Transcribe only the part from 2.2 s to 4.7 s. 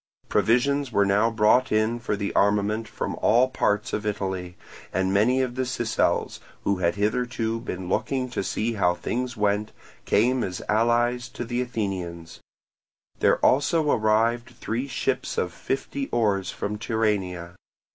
armament from all parts of Italy;